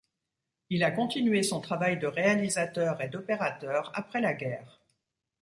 Il 0.71 0.83
a 0.83 0.89
continué 0.89 1.43
son 1.43 1.61
travail 1.61 1.99
de 1.99 2.07
réalisateur 2.07 2.99
et 3.03 3.07
d'opérateur 3.07 3.91
après 3.93 4.19
la 4.19 4.33
guerre. 4.33 4.81